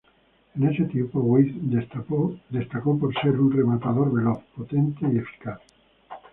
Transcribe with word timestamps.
En 0.55 0.63
ese 0.67 0.85
tiempo 0.85 1.19
Weah 1.19 1.53
destacó 2.49 2.97
por 2.97 3.13
ser 3.21 3.39
un 3.39 3.51
rematador 3.53 4.11
veloz, 4.11 4.39
potente 4.55 5.05
y 5.13 5.17
eficaz. 5.19 5.61